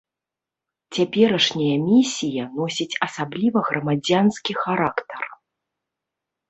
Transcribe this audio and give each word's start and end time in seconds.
Цяперашняя 0.97 1.75
місія 1.91 2.43
носіць 2.57 2.91
асабліва 3.09 3.59
грамадзянскі 3.69 4.53
характар. 4.65 5.23